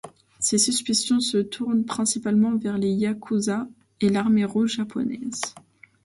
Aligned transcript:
Ses 0.39 0.57
suspicions 0.57 1.19
se 1.19 1.37
tournent 1.37 1.85
principalement 1.85 2.57
vers 2.57 2.79
les 2.79 2.89
Yakuzas 2.89 3.67
et 3.99 4.09
l'Armée 4.09 4.45
rouge 4.45 4.77
japonaise. 4.77 5.41